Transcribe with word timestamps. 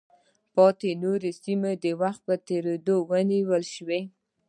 پاتې 0.55 0.89
نورې 1.03 1.31
سیمې 1.43 1.73
د 1.83 1.85
وخت 2.01 2.21
په 2.27 2.35
تېرېدو 2.47 2.95
ونیول 3.09 3.63
شوې. 3.73 4.01